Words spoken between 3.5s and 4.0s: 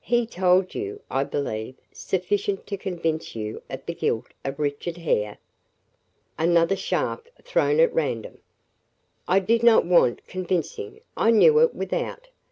of the